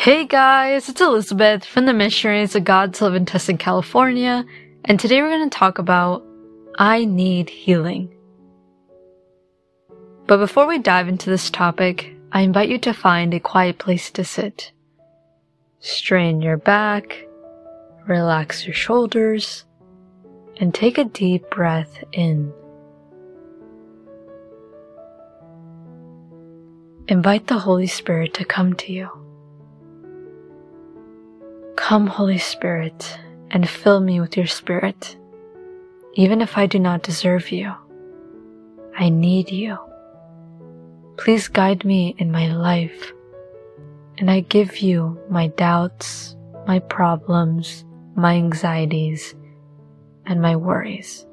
Hey 0.00 0.24
guys, 0.24 0.88
it's 0.88 1.02
Elizabeth 1.02 1.62
from 1.62 1.84
the 1.84 1.92
Missionaries 1.92 2.56
of 2.56 2.64
God's 2.64 3.02
Love 3.02 3.14
in 3.14 3.26
Tustin, 3.26 3.58
California, 3.58 4.46
and 4.86 4.98
today 4.98 5.20
we're 5.20 5.28
going 5.28 5.50
to 5.50 5.54
talk 5.54 5.76
about 5.76 6.24
I 6.78 7.04
Need 7.04 7.50
Healing. 7.50 8.10
But 10.26 10.38
before 10.38 10.66
we 10.66 10.78
dive 10.78 11.06
into 11.06 11.28
this 11.28 11.50
topic, 11.50 12.14
I 12.32 12.40
invite 12.40 12.70
you 12.70 12.78
to 12.78 12.94
find 12.94 13.34
a 13.34 13.40
quiet 13.40 13.76
place 13.76 14.10
to 14.12 14.24
sit. 14.24 14.72
Strain 15.80 16.40
your 16.40 16.56
back, 16.56 17.26
relax 18.08 18.64
your 18.64 18.72
shoulders, 18.72 19.66
and 20.56 20.74
take 20.74 20.96
a 20.96 21.04
deep 21.04 21.50
breath 21.50 22.02
in. 22.12 22.54
Invite 27.06 27.48
the 27.48 27.58
Holy 27.58 27.86
Spirit 27.86 28.32
to 28.32 28.46
come 28.46 28.72
to 28.76 28.94
you. 28.94 29.29
Come, 31.80 32.06
Holy 32.06 32.38
Spirit, 32.38 33.18
and 33.50 33.68
fill 33.68 34.00
me 34.00 34.20
with 34.20 34.36
your 34.36 34.46
Spirit, 34.46 35.16
even 36.14 36.40
if 36.40 36.56
I 36.56 36.66
do 36.66 36.78
not 36.78 37.02
deserve 37.02 37.50
you. 37.50 37.72
I 38.96 39.08
need 39.08 39.50
you. 39.50 39.78
Please 41.16 41.48
guide 41.48 41.84
me 41.84 42.14
in 42.18 42.30
my 42.30 42.48
life, 42.54 43.12
and 44.18 44.30
I 44.30 44.40
give 44.40 44.78
you 44.78 45.18
my 45.30 45.48
doubts, 45.48 46.36
my 46.66 46.80
problems, 46.80 47.84
my 48.14 48.34
anxieties, 48.34 49.34
and 50.26 50.40
my 50.40 50.54
worries. 50.54 51.26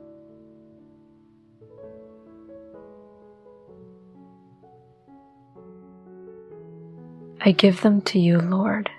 I 7.42 7.52
give 7.52 7.82
them 7.82 8.02
to 8.04 8.20
you, 8.20 8.40
Lord. 8.40 8.90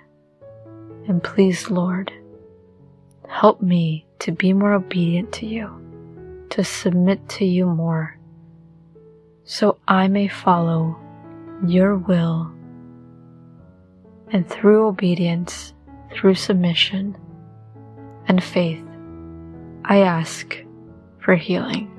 And 1.09 1.23
please, 1.23 1.71
Lord, 1.71 2.13
help 3.27 3.63
me 3.63 4.05
to 4.19 4.31
be 4.31 4.53
more 4.53 4.73
obedient 4.73 5.33
to 5.33 5.47
you, 5.47 6.45
to 6.51 6.63
submit 6.63 7.27
to 7.29 7.45
you 7.45 7.65
more, 7.65 8.15
so 9.43 9.79
I 9.87 10.07
may 10.07 10.27
follow 10.27 10.95
your 11.65 11.97
will. 11.97 12.53
And 14.31 14.47
through 14.47 14.85
obedience, 14.85 15.73
through 16.13 16.35
submission 16.35 17.17
and 18.27 18.43
faith, 18.43 18.83
I 19.85 20.01
ask 20.01 20.55
for 21.17 21.35
healing. 21.35 21.91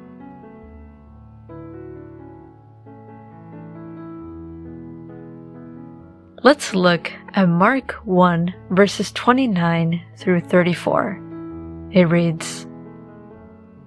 Let's 6.43 6.75
look 6.75 7.13
at 7.35 7.51
Mark 7.51 7.93
1 8.07 8.55
verses 8.71 9.13
29 9.13 10.03
through 10.17 10.41
34. 10.41 11.91
It 11.93 12.05
reads, 12.05 12.67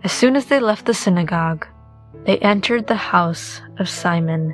As 0.03 0.11
soon 0.11 0.35
as 0.35 0.45
they 0.45 0.59
left 0.59 0.85
the 0.85 0.93
synagogue, 0.93 1.65
they 2.25 2.37
entered 2.37 2.85
the 2.85 2.95
house 2.95 3.59
of 3.79 3.89
Simon 3.89 4.53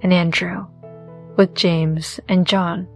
and 0.00 0.12
Andrew 0.12 0.64
with 1.36 1.56
James 1.56 2.20
and 2.28 2.46
John. 2.46 2.86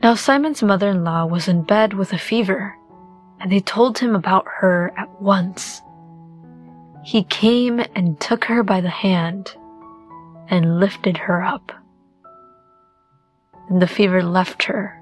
Now 0.00 0.14
Simon's 0.14 0.62
mother-in-law 0.62 1.26
was 1.26 1.48
in 1.48 1.64
bed 1.64 1.94
with 1.94 2.12
a 2.12 2.18
fever, 2.18 2.76
and 3.40 3.50
they 3.50 3.58
told 3.58 3.98
him 3.98 4.14
about 4.14 4.46
her 4.60 4.92
at 4.96 5.20
once. 5.20 5.82
He 7.02 7.24
came 7.24 7.80
and 7.96 8.20
took 8.20 8.44
her 8.44 8.62
by 8.62 8.80
the 8.80 8.88
hand 8.88 9.52
and 10.48 10.78
lifted 10.78 11.16
her 11.16 11.42
up 11.42 11.72
and 13.68 13.80
the 13.80 13.86
fever 13.86 14.22
left 14.22 14.64
her, 14.64 15.00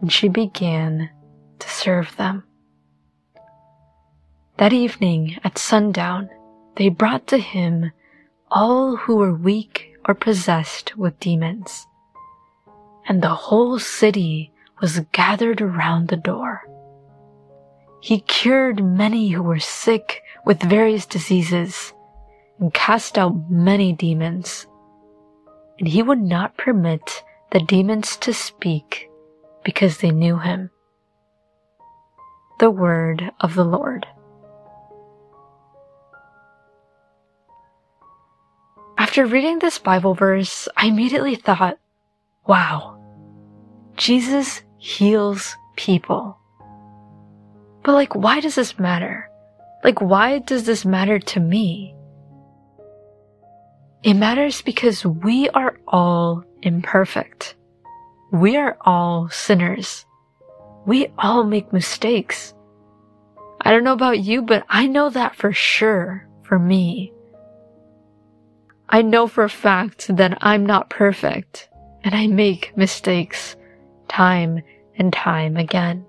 and 0.00 0.12
she 0.12 0.28
began 0.28 1.10
to 1.58 1.68
serve 1.68 2.16
them. 2.16 2.44
That 4.58 4.72
evening 4.72 5.38
at 5.44 5.58
sundown, 5.58 6.28
they 6.76 6.88
brought 6.88 7.26
to 7.28 7.38
him 7.38 7.92
all 8.50 8.96
who 8.96 9.16
were 9.16 9.34
weak 9.34 9.94
or 10.06 10.14
possessed 10.14 10.96
with 10.96 11.18
demons, 11.20 11.86
and 13.08 13.22
the 13.22 13.34
whole 13.34 13.78
city 13.78 14.52
was 14.80 15.00
gathered 15.12 15.60
around 15.60 16.08
the 16.08 16.16
door. 16.16 16.62
He 18.00 18.20
cured 18.20 18.84
many 18.84 19.28
who 19.28 19.42
were 19.42 19.60
sick 19.60 20.22
with 20.44 20.62
various 20.62 21.06
diseases 21.06 21.92
and 22.58 22.74
cast 22.74 23.16
out 23.16 23.48
many 23.50 23.92
demons, 23.92 24.66
and 25.78 25.88
he 25.88 26.02
would 26.02 26.20
not 26.20 26.56
permit 26.56 27.22
the 27.52 27.60
demons 27.60 28.16
to 28.16 28.32
speak 28.32 29.10
because 29.62 29.98
they 29.98 30.10
knew 30.10 30.38
him. 30.38 30.70
The 32.60 32.70
word 32.70 33.30
of 33.40 33.54
the 33.54 33.64
Lord. 33.64 34.06
After 38.96 39.26
reading 39.26 39.58
this 39.58 39.78
Bible 39.78 40.14
verse, 40.14 40.66
I 40.78 40.86
immediately 40.86 41.34
thought, 41.34 41.78
wow, 42.46 42.98
Jesus 43.98 44.62
heals 44.78 45.54
people. 45.76 46.38
But 47.82 47.92
like, 47.92 48.14
why 48.14 48.40
does 48.40 48.54
this 48.54 48.78
matter? 48.78 49.28
Like, 49.84 50.00
why 50.00 50.38
does 50.38 50.64
this 50.64 50.86
matter 50.86 51.18
to 51.18 51.40
me? 51.40 51.94
It 54.02 54.14
matters 54.14 54.62
because 54.62 55.04
we 55.04 55.50
are 55.50 55.76
all 55.86 56.44
imperfect. 56.62 57.54
We 58.30 58.56
are 58.56 58.76
all 58.80 59.28
sinners. 59.28 60.06
We 60.86 61.08
all 61.18 61.44
make 61.44 61.72
mistakes. 61.72 62.54
I 63.60 63.70
don't 63.70 63.84
know 63.84 63.92
about 63.92 64.20
you, 64.20 64.42
but 64.42 64.64
I 64.68 64.86
know 64.86 65.10
that 65.10 65.36
for 65.36 65.52
sure 65.52 66.26
for 66.42 66.58
me. 66.58 67.12
I 68.88 69.02
know 69.02 69.26
for 69.26 69.44
a 69.44 69.48
fact 69.48 70.14
that 70.16 70.38
I'm 70.40 70.66
not 70.66 70.90
perfect 70.90 71.68
and 72.04 72.14
I 72.14 72.26
make 72.26 72.76
mistakes 72.76 73.56
time 74.08 74.62
and 74.98 75.12
time 75.12 75.56
again. 75.56 76.04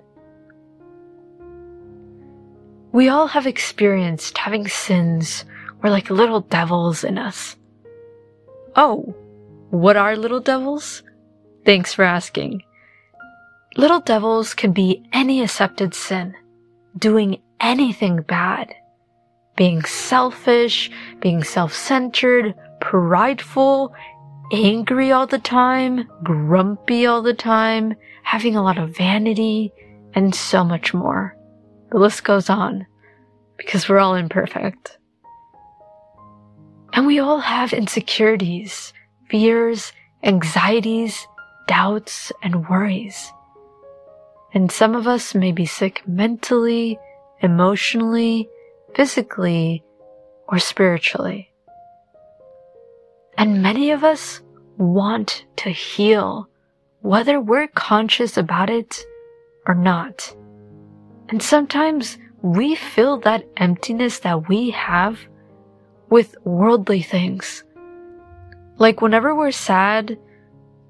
We 2.91 3.09
all 3.09 3.27
have 3.27 3.47
experienced 3.47 4.37
having 4.37 4.67
sins 4.67 5.45
or 5.81 5.89
like 5.89 6.09
little 6.09 6.41
devils 6.41 7.03
in 7.03 7.17
us. 7.17 7.55
Oh, 8.75 9.15
what 9.73 9.97
are 9.97 10.15
little 10.15 10.39
devils? 10.39 11.01
Thanks 11.65 11.95
for 11.95 12.03
asking. 12.03 12.61
Little 13.75 14.01
devils 14.01 14.53
can 14.53 14.71
be 14.71 15.03
any 15.11 15.41
accepted 15.41 15.95
sin, 15.95 16.35
doing 16.95 17.41
anything 17.59 18.21
bad, 18.21 18.75
being 19.55 19.83
selfish, 19.83 20.91
being 21.21 21.43
self-centered, 21.43 22.53
prideful, 22.81 23.95
angry 24.51 25.11
all 25.11 25.25
the 25.25 25.39
time, 25.39 26.07
grumpy 26.21 27.07
all 27.07 27.23
the 27.23 27.33
time, 27.33 27.95
having 28.21 28.55
a 28.55 28.61
lot 28.61 28.77
of 28.77 28.95
vanity, 28.95 29.73
and 30.13 30.35
so 30.35 30.63
much 30.63 30.93
more. 30.93 31.35
The 31.89 31.97
list 31.97 32.23
goes 32.23 32.47
on 32.47 32.85
because 33.57 33.89
we're 33.89 33.97
all 33.97 34.13
imperfect. 34.13 34.99
And 36.93 37.07
we 37.07 37.17
all 37.17 37.39
have 37.39 37.73
insecurities 37.73 38.93
fears, 39.33 39.93
anxieties, 40.23 41.27
doubts, 41.67 42.31
and 42.43 42.69
worries. 42.69 43.33
And 44.53 44.71
some 44.71 44.95
of 44.95 45.07
us 45.07 45.33
may 45.33 45.51
be 45.51 45.65
sick 45.65 46.03
mentally, 46.07 46.99
emotionally, 47.41 48.47
physically, 48.93 49.83
or 50.47 50.59
spiritually. 50.59 51.51
And 53.35 53.63
many 53.63 53.89
of 53.89 54.03
us 54.03 54.39
want 54.77 55.45
to 55.55 55.71
heal, 55.71 56.47
whether 57.01 57.39
we're 57.41 57.69
conscious 57.69 58.37
about 58.37 58.69
it 58.69 59.03
or 59.65 59.73
not. 59.73 60.31
And 61.29 61.41
sometimes 61.41 62.19
we 62.43 62.75
fill 62.75 63.17
that 63.21 63.47
emptiness 63.57 64.19
that 64.19 64.47
we 64.47 64.69
have 64.69 65.17
with 66.11 66.35
worldly 66.43 67.01
things 67.01 67.63
like 68.77 69.01
whenever 69.01 69.35
we're 69.35 69.51
sad, 69.51 70.17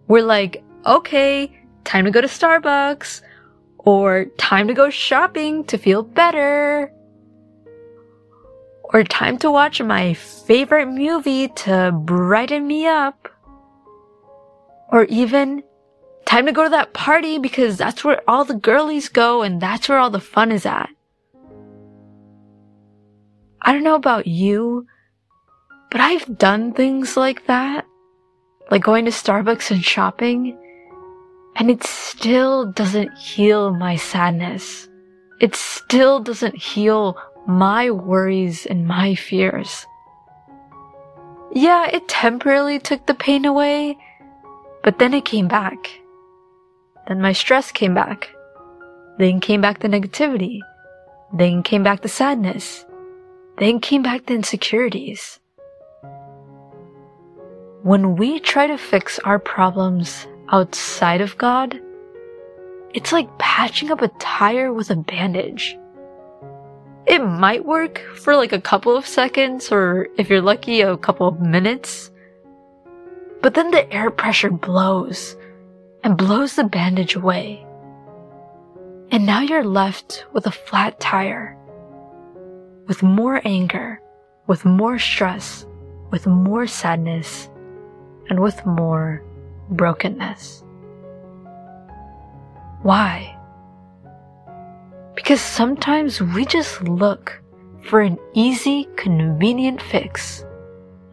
we're 0.07 0.23
like, 0.23 0.63
okay, 0.85 1.51
time 1.83 2.05
to 2.05 2.11
go 2.11 2.21
to 2.21 2.27
Starbucks 2.27 3.21
or 3.79 4.25
time 4.37 4.67
to 4.67 4.73
go 4.73 4.89
shopping 4.89 5.63
to 5.65 5.77
feel 5.77 6.03
better 6.03 6.91
or 8.85 9.03
time 9.03 9.37
to 9.39 9.51
watch 9.51 9.81
my 9.81 10.13
favorite 10.13 10.87
movie 10.87 11.47
to 11.49 11.91
brighten 12.05 12.67
me 12.67 12.85
up 12.85 13.27
or 14.89 15.05
even 15.05 15.63
time 16.25 16.45
to 16.45 16.51
go 16.51 16.63
to 16.63 16.69
that 16.69 16.93
party 16.93 17.39
because 17.39 17.77
that's 17.77 18.03
where 18.03 18.21
all 18.27 18.45
the 18.45 18.53
girlies 18.53 19.09
go 19.09 19.41
and 19.41 19.59
that's 19.61 19.89
where 19.89 19.97
all 19.97 20.09
the 20.09 20.19
fun 20.19 20.51
is 20.51 20.65
at. 20.65 20.89
I 23.61 23.73
don't 23.73 23.83
know 23.83 23.95
about 23.95 24.27
you, 24.27 24.85
but 25.93 26.01
I've 26.01 26.39
done 26.39 26.73
things 26.73 27.15
like 27.15 27.45
that, 27.45 27.85
like 28.71 28.81
going 28.81 29.05
to 29.05 29.11
Starbucks 29.11 29.69
and 29.69 29.85
shopping, 29.85 30.57
And 31.55 31.69
it 31.69 31.83
still 31.83 32.71
doesn't 32.71 33.15
heal 33.15 33.69
my 33.71 33.95
sadness. 33.95 34.89
It 35.39 35.53
still 35.53 36.19
doesn't 36.19 36.57
heal 36.57 37.15
my 37.45 37.91
worries 37.91 38.65
and 38.65 38.87
my 38.87 39.13
fears. 39.13 39.85
Yeah, 41.51 41.87
it 41.93 42.07
temporarily 42.07 42.79
took 42.79 43.05
the 43.05 43.13
pain 43.13 43.45
away, 43.45 43.95
but 44.83 44.97
then 44.97 45.13
it 45.13 45.25
came 45.25 45.47
back. 45.47 45.91
Then 47.07 47.21
my 47.21 47.33
stress 47.33 47.71
came 47.71 47.93
back. 47.93 48.33
Then 49.19 49.39
came 49.39 49.61
back 49.61 49.77
the 49.77 49.89
negativity. 49.89 50.57
Then 51.37 51.61
came 51.61 51.83
back 51.83 52.01
the 52.01 52.09
sadness. 52.09 52.83
Then 53.59 53.79
came 53.79 54.01
back 54.01 54.25
the 54.25 54.33
insecurities. 54.33 55.39
When 57.83 58.15
we 58.15 58.39
try 58.39 58.67
to 58.67 58.77
fix 58.77 59.19
our 59.19 59.37
problems 59.37 60.25
outside 60.47 61.19
of 61.19 61.37
God, 61.37 61.81
it's 62.93 63.11
like 63.11 63.37
patching 63.39 63.91
up 63.91 64.01
a 64.01 64.07
tire 64.19 64.71
with 64.71 64.89
a 64.89 64.95
bandage. 64.95 65.77
It 67.05 67.19
might 67.19 67.65
work 67.65 67.99
for 68.15 68.37
like 68.37 68.53
a 68.53 68.61
couple 68.61 68.95
of 68.95 69.05
seconds, 69.05 69.69
or 69.69 70.07
if 70.17 70.29
you're 70.29 70.39
lucky, 70.39 70.79
a 70.79 70.95
couple 70.95 71.27
of 71.27 71.41
minutes. 71.41 72.09
But 73.41 73.53
then 73.53 73.71
the 73.71 73.91
air 73.91 74.09
pressure 74.09 74.49
blows 74.49 75.35
and 76.05 76.15
blows 76.15 76.55
the 76.55 76.63
bandage 76.63 77.17
away. 77.17 77.67
And 79.11 79.25
now 79.25 79.41
you're 79.41 79.65
left 79.65 80.25
with 80.31 80.47
a 80.47 80.51
flat 80.51 81.01
tire, 81.01 81.57
with 82.87 83.03
more 83.03 83.41
anger, 83.43 83.99
with 84.47 84.63
more 84.63 84.97
stress, 84.97 85.65
with 86.11 86.25
more 86.25 86.65
sadness, 86.65 87.49
and 88.33 88.41
with 88.41 88.65
more 88.65 89.21
brokenness. 89.69 90.63
Why? 92.81 93.37
Because 95.13 95.39
sometimes 95.39 96.19
we 96.19 96.43
just 96.43 96.81
look 96.81 97.39
for 97.85 98.01
an 98.01 98.17
easy, 98.33 98.87
convenient 98.95 99.79
fix. 99.79 100.43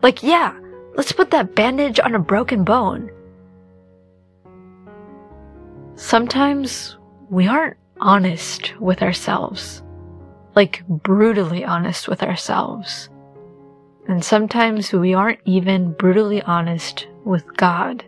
Like, 0.01 0.23
yeah, 0.23 0.59
let's 0.95 1.13
put 1.13 1.31
that 1.33 1.55
bandage 1.55 2.01
on 2.01 2.15
a 2.15 2.19
broken 2.19 2.65
bone. 2.65 3.11
Sometimes 5.97 6.97
we 7.29 7.47
aren't 7.47 7.77
honest 8.01 8.73
with 8.81 9.03
ourselves. 9.03 9.83
Like, 10.55 10.83
brutally 10.89 11.67
honest 11.67 12.09
with 12.09 12.23
ourselves. 12.23 13.11
And 14.09 14.25
sometimes 14.25 14.91
we 14.91 15.13
aren't 15.13 15.41
even 15.45 15.93
brutally 15.93 16.41
honest 16.41 17.07
with 17.25 17.57
God 17.57 18.05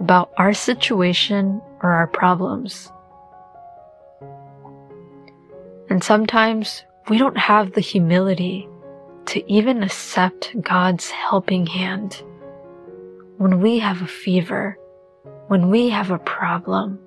about 0.00 0.32
our 0.38 0.52
situation 0.52 1.60
or 1.82 1.90
our 1.90 2.06
problems. 2.06 2.90
And 5.90 6.02
sometimes 6.04 6.84
we 7.08 7.18
don't 7.18 7.38
have 7.38 7.72
the 7.72 7.80
humility 7.80 8.68
to 9.26 9.52
even 9.52 9.82
accept 9.82 10.54
God's 10.60 11.10
helping 11.10 11.66
hand. 11.66 12.22
When 13.38 13.60
we 13.60 13.78
have 13.78 14.02
a 14.02 14.06
fever, 14.06 14.78
when 15.48 15.70
we 15.70 15.88
have 15.88 16.10
a 16.10 16.18
problem, 16.18 16.98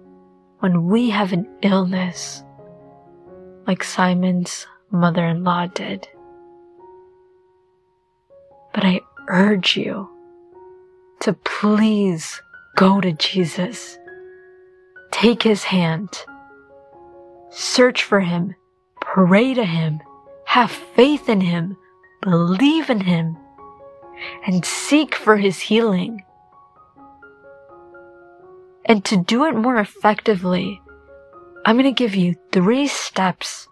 when 0.60 0.88
we 0.88 1.10
have 1.10 1.34
an 1.34 1.48
illness, 1.62 2.44
like 3.68 3.84
Simon's 3.84 4.68
mother-in-law 4.92 5.68
did. 5.68 6.08
But 8.74 8.86
I 8.86 9.02
urge 9.28 9.78
you 9.78 10.10
to 11.22 11.34
please 11.34 12.42
go 12.76 13.02
to 13.02 13.12
Jesus. 13.14 13.98
Take 15.12 15.44
his 15.44 15.64
hand. 15.64 16.10
Search 17.50 18.04
for 18.04 18.20
him 18.20 18.56
Pray 19.02 19.54
to 19.54 19.66
Him, 19.66 20.00
have 20.46 20.72
faith 20.72 21.28
in 21.28 21.42
Him, 21.42 21.76
believe 22.22 22.90
in 22.90 23.02
Him, 23.02 23.36
and 24.46 24.64
seek 24.64 25.16
for 25.16 25.36
His 25.36 25.60
healing. 25.60 26.24
And 28.86 29.04
to 29.04 29.18
do 29.18 29.44
it 29.46 29.56
more 29.56 29.76
effectively, 29.76 30.82
I'm 31.66 31.76
going 31.76 31.94
to 31.94 32.04
give 32.04 32.16
you 32.16 32.36
three 32.54 32.88
steps 32.88 33.68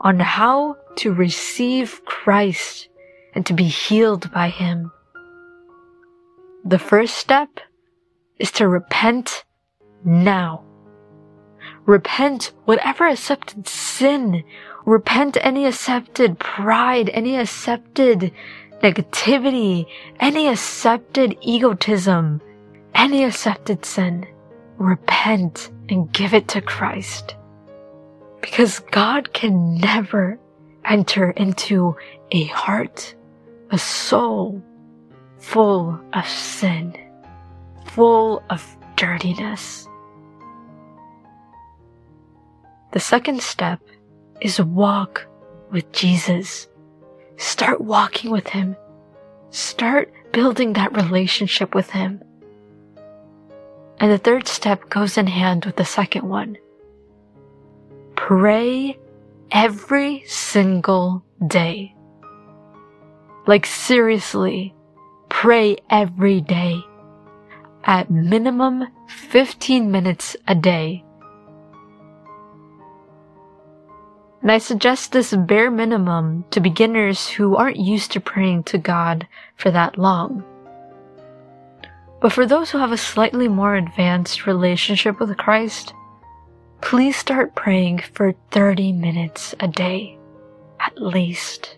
on 0.00 0.18
how 0.18 0.76
to 0.96 1.14
receive 1.14 2.04
Christ 2.04 2.88
and 3.34 3.46
to 3.46 3.52
be 3.52 3.68
healed 3.68 4.32
by 4.32 4.48
Him. 4.48 4.90
The 6.66 6.78
first 6.78 7.18
step 7.18 7.60
is 8.38 8.50
to 8.52 8.66
repent 8.66 9.44
now. 10.02 10.64
Repent 11.84 12.52
whatever 12.64 13.06
accepted 13.06 13.68
sin. 13.68 14.44
Repent 14.86 15.36
any 15.42 15.66
accepted 15.66 16.38
pride, 16.38 17.10
any 17.10 17.36
accepted 17.36 18.32
negativity, 18.82 19.84
any 20.20 20.48
accepted 20.48 21.36
egotism, 21.42 22.40
any 22.94 23.24
accepted 23.24 23.84
sin. 23.84 24.26
Repent 24.78 25.70
and 25.90 26.10
give 26.12 26.32
it 26.32 26.48
to 26.48 26.62
Christ. 26.62 27.36
Because 28.40 28.78
God 28.90 29.34
can 29.34 29.76
never 29.76 30.38
enter 30.86 31.30
into 31.32 31.94
a 32.30 32.44
heart, 32.44 33.14
a 33.70 33.78
soul 33.78 34.62
full 35.44 36.00
of 36.14 36.26
sin, 36.26 36.96
full 37.84 38.42
of 38.50 38.76
dirtiness. 38.96 39.86
The 42.92 43.00
second 43.00 43.42
step 43.42 43.80
is 44.40 44.60
walk 44.60 45.26
with 45.70 45.90
Jesus. 45.92 46.66
Start 47.36 47.80
walking 47.80 48.30
with 48.30 48.48
Him. 48.48 48.74
Start 49.50 50.12
building 50.32 50.72
that 50.72 50.96
relationship 50.96 51.74
with 51.74 51.90
Him. 51.90 52.22
And 54.00 54.10
the 54.10 54.18
third 54.18 54.48
step 54.48 54.88
goes 54.88 55.18
in 55.18 55.26
hand 55.26 55.66
with 55.66 55.76
the 55.76 55.84
second 55.84 56.28
one. 56.28 56.56
Pray 58.16 58.98
every 59.52 60.24
single 60.26 61.24
day. 61.46 61.94
Like 63.46 63.66
seriously, 63.66 64.73
pray 65.44 65.76
every 65.90 66.40
day. 66.40 66.80
At 67.84 68.10
minimum 68.10 68.86
15 69.08 69.90
minutes 69.90 70.38
a 70.48 70.54
day 70.54 71.04
And 74.40 74.50
I 74.50 74.56
suggest 74.56 75.12
this 75.12 75.34
bare 75.34 75.70
minimum 75.70 76.46
to 76.50 76.60
beginners 76.60 77.28
who 77.28 77.56
aren't 77.56 77.76
used 77.76 78.12
to 78.12 78.20
praying 78.20 78.64
to 78.64 78.78
God 78.78 79.26
for 79.56 79.70
that 79.70 79.98
long. 79.98 80.42
But 82.22 82.32
for 82.32 82.46
those 82.46 82.70
who 82.70 82.78
have 82.78 82.92
a 82.92 82.96
slightly 82.96 83.48
more 83.48 83.74
advanced 83.76 84.46
relationship 84.46 85.20
with 85.20 85.36
Christ, 85.36 85.92
please 86.80 87.16
start 87.16 87.54
praying 87.54 87.98
for 88.14 88.32
30 88.50 88.92
minutes 88.92 89.54
a 89.60 89.68
day, 89.68 90.18
at 90.80 90.96
least. 90.96 91.76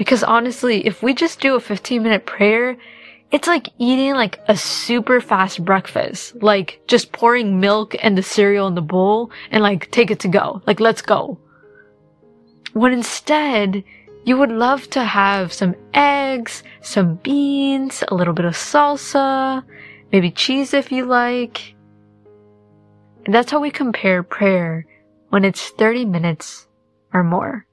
Because 0.00 0.24
honestly, 0.24 0.86
if 0.86 1.02
we 1.02 1.12
just 1.12 1.40
do 1.40 1.56
a 1.56 1.60
15 1.60 2.02
minute 2.02 2.24
prayer, 2.24 2.78
it's 3.32 3.46
like 3.46 3.68
eating 3.76 4.14
like 4.14 4.40
a 4.48 4.56
super 4.56 5.20
fast 5.20 5.62
breakfast, 5.62 6.42
like 6.42 6.80
just 6.86 7.12
pouring 7.12 7.60
milk 7.60 7.94
and 8.00 8.16
the 8.16 8.22
cereal 8.22 8.66
in 8.66 8.74
the 8.74 8.80
bowl 8.80 9.30
and 9.50 9.62
like 9.62 9.90
take 9.90 10.10
it 10.10 10.20
to 10.20 10.28
go. 10.28 10.62
Like, 10.66 10.80
let's 10.80 11.02
go. 11.02 11.38
When 12.72 12.94
instead, 12.94 13.84
you 14.24 14.38
would 14.38 14.50
love 14.50 14.88
to 14.96 15.04
have 15.04 15.52
some 15.52 15.74
eggs, 15.92 16.62
some 16.80 17.16
beans, 17.16 18.02
a 18.08 18.14
little 18.14 18.32
bit 18.32 18.46
of 18.46 18.54
salsa, 18.54 19.62
maybe 20.12 20.30
cheese 20.30 20.72
if 20.72 20.90
you 20.90 21.04
like. 21.04 21.74
And 23.26 23.34
that's 23.34 23.52
how 23.52 23.60
we 23.60 23.70
compare 23.70 24.22
prayer 24.22 24.86
when 25.28 25.44
it's 25.44 25.68
30 25.68 26.06
minutes 26.06 26.66
or 27.12 27.22
more. 27.22 27.66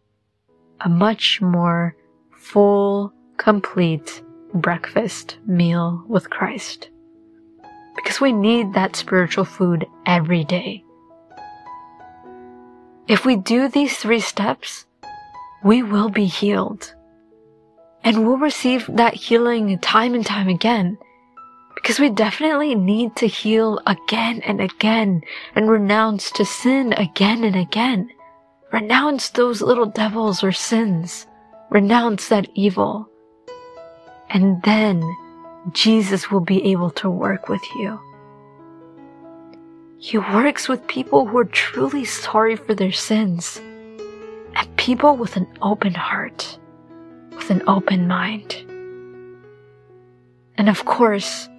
A 0.82 0.90
much 0.90 1.40
more 1.40 1.96
full, 2.38 3.14
complete, 3.38 4.24
breakfast 4.54 5.38
meal 5.46 6.04
with 6.08 6.30
Christ. 6.30 6.90
Because 7.96 8.22
we 8.22 8.32
need 8.32 8.74
that 8.74 8.96
spiritual 8.96 9.46
food 9.46 9.86
every 10.06 10.44
day. 10.44 10.84
If 13.08 13.26
we 13.26 13.36
do 13.36 13.68
these 13.68 13.98
three 13.98 14.20
steps, 14.20 14.86
we 15.64 15.82
will 15.82 16.10
be 16.10 16.26
healed. 16.26 16.94
And 18.04 18.26
we'll 18.26 18.38
receive 18.38 18.86
that 18.94 19.16
healing 19.16 19.80
time 19.80 20.14
and 20.14 20.26
time 20.26 20.48
again. 20.48 20.98
Because 21.76 22.00
we 22.00 22.10
definitely 22.10 22.76
need 22.76 23.16
to 23.18 23.28
heal 23.28 23.82
again 23.86 24.42
and 24.42 24.62
again 24.62 25.22
and 25.56 25.70
renounce 25.70 26.32
to 26.32 26.46
sin 26.46 26.94
again 26.94 27.44
and 27.44 27.56
again. 27.56 28.10
Renounce 28.72 29.30
those 29.30 29.62
little 29.62 29.86
devils 29.86 30.44
or 30.44 30.52
sins. 30.52 31.28
Renounce 31.70 32.30
that 32.30 32.48
evil. 32.54 33.10
And 34.30 34.62
then 34.64 35.04
Jesus 35.72 36.32
will 36.32 36.42
be 36.42 36.72
able 36.72 36.92
to 36.92 37.10
work 37.10 37.50
with 37.50 37.64
you. 37.76 38.00
He 40.00 40.18
works 40.18 40.70
with 40.70 40.88
people 40.88 41.26
who 41.26 41.38
are 41.40 41.46
truly 41.46 42.06
sorry 42.06 42.56
for 42.56 42.74
their 42.74 42.92
sins 42.92 43.60
and 44.56 44.78
people 44.78 45.18
with 45.18 45.36
an 45.36 45.48
open 45.62 45.94
heart, 45.94 46.58
with 47.36 47.50
an 47.50 47.64
open 47.68 48.08
mind. 48.08 48.64
And 50.58 50.70
of 50.70 50.86
course, 50.86 51.50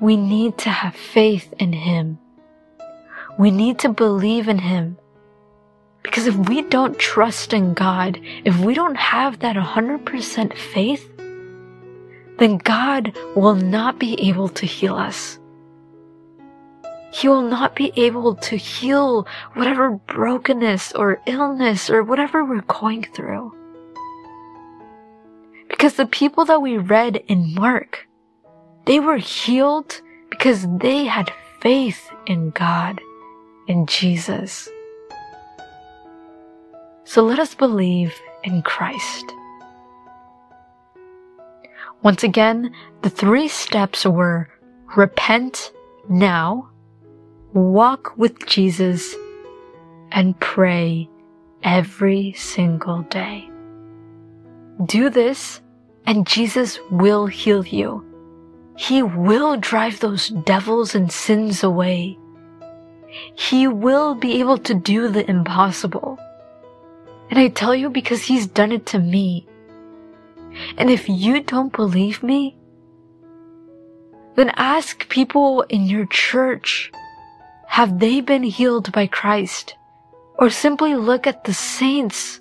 we 0.00 0.16
need 0.16 0.58
to 0.58 0.70
have 0.70 0.94
faith 0.94 1.52
in 1.58 1.72
Him. 1.72 2.18
We 3.38 3.50
need 3.50 3.78
to 3.80 3.88
believe 3.88 4.48
in 4.48 4.58
Him. 4.58 4.98
Because 6.04 6.28
if 6.28 6.36
we 6.36 6.62
don't 6.62 6.98
trust 6.98 7.52
in 7.52 7.74
God, 7.74 8.20
if 8.44 8.56
we 8.60 8.74
don't 8.74 8.96
have 8.96 9.40
that 9.40 9.56
100% 9.56 10.56
faith, 10.56 11.10
then 12.38 12.58
God 12.58 13.16
will 13.34 13.54
not 13.56 13.98
be 13.98 14.28
able 14.28 14.48
to 14.50 14.66
heal 14.66 14.94
us. 14.94 15.40
He 17.12 17.28
will 17.28 17.42
not 17.42 17.74
be 17.74 17.92
able 17.96 18.34
to 18.36 18.56
heal 18.56 19.26
whatever 19.54 19.90
brokenness 19.90 20.92
or 20.92 21.22
illness 21.26 21.88
or 21.88 22.02
whatever 22.02 22.44
we're 22.44 22.60
going 22.62 23.04
through. 23.14 23.56
Because 25.68 25.94
the 25.94 26.06
people 26.06 26.44
that 26.44 26.60
we 26.60 26.76
read 26.76 27.16
in 27.28 27.54
Mark, 27.54 28.06
they 28.84 29.00
were 29.00 29.16
healed 29.16 30.00
because 30.28 30.66
they 30.78 31.04
had 31.04 31.32
faith 31.60 32.10
in 32.26 32.50
God, 32.50 33.00
in 33.68 33.86
Jesus. 33.86 34.68
So 37.04 37.22
let 37.22 37.38
us 37.38 37.54
believe 37.54 38.14
in 38.42 38.62
Christ. 38.62 39.24
Once 42.02 42.22
again, 42.22 42.74
the 43.02 43.10
three 43.10 43.48
steps 43.48 44.04
were 44.04 44.48
repent 44.96 45.72
now, 46.08 46.68
walk 47.52 48.16
with 48.16 48.46
Jesus, 48.46 49.14
and 50.12 50.38
pray 50.40 51.08
every 51.62 52.32
single 52.32 53.02
day. 53.02 53.48
Do 54.86 55.08
this 55.08 55.60
and 56.06 56.26
Jesus 56.26 56.78
will 56.90 57.26
heal 57.26 57.64
you. 57.66 58.04
He 58.76 59.02
will 59.02 59.56
drive 59.56 60.00
those 60.00 60.28
devils 60.28 60.94
and 60.94 61.10
sins 61.10 61.62
away. 61.62 62.18
He 63.36 63.66
will 63.68 64.14
be 64.14 64.40
able 64.40 64.58
to 64.58 64.74
do 64.74 65.08
the 65.08 65.28
impossible. 65.30 66.18
And 67.30 67.38
I 67.38 67.48
tell 67.48 67.74
you 67.74 67.90
because 67.90 68.22
he's 68.22 68.46
done 68.46 68.72
it 68.72 68.86
to 68.86 68.98
me. 68.98 69.46
And 70.76 70.90
if 70.90 71.08
you 71.08 71.40
don't 71.40 71.72
believe 71.72 72.22
me, 72.22 72.56
then 74.36 74.50
ask 74.56 75.08
people 75.08 75.62
in 75.62 75.84
your 75.86 76.06
church 76.06 76.92
have 77.66 77.98
they 77.98 78.20
been 78.20 78.44
healed 78.44 78.92
by 78.92 79.06
Christ? 79.06 79.74
Or 80.38 80.50
simply 80.50 80.94
look 80.94 81.26
at 81.26 81.44
the 81.44 81.54
saints 81.54 82.40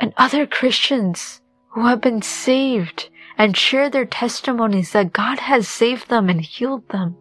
and 0.00 0.12
other 0.16 0.46
Christians 0.46 1.40
who 1.68 1.86
have 1.86 2.00
been 2.00 2.22
saved 2.22 3.08
and 3.36 3.56
share 3.56 3.88
their 3.88 4.04
testimonies 4.04 4.92
that 4.92 5.12
God 5.12 5.38
has 5.38 5.68
saved 5.68 6.08
them 6.08 6.28
and 6.28 6.40
healed 6.40 6.88
them 6.88 7.16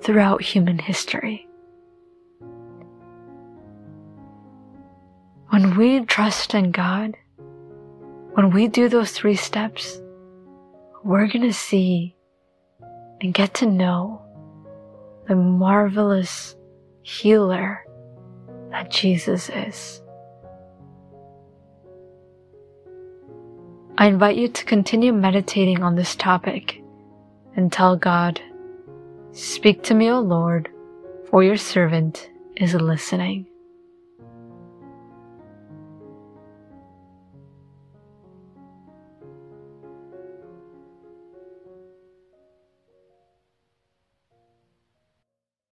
throughout 0.00 0.42
human 0.42 0.78
history. 0.78 1.45
When 5.56 5.74
we 5.78 6.04
trust 6.04 6.52
in 6.52 6.70
God, 6.70 7.16
when 8.34 8.50
we 8.50 8.68
do 8.68 8.90
those 8.90 9.12
three 9.12 9.36
steps, 9.36 10.02
we're 11.02 11.28
going 11.28 11.46
to 11.46 11.52
see 11.54 12.14
and 13.22 13.32
get 13.32 13.54
to 13.54 13.66
know 13.66 14.20
the 15.26 15.34
marvelous 15.34 16.54
healer 17.00 17.82
that 18.70 18.90
Jesus 18.90 19.48
is. 19.48 20.02
I 23.96 24.08
invite 24.08 24.36
you 24.36 24.48
to 24.48 24.64
continue 24.66 25.14
meditating 25.14 25.82
on 25.82 25.96
this 25.96 26.16
topic 26.16 26.82
and 27.56 27.72
tell 27.72 27.96
God, 27.96 28.42
Speak 29.32 29.82
to 29.84 29.94
me, 29.94 30.10
O 30.10 30.20
Lord, 30.20 30.68
for 31.30 31.42
your 31.42 31.56
servant 31.56 32.28
is 32.56 32.74
listening. 32.74 33.46